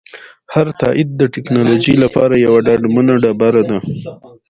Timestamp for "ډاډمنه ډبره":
2.67-3.63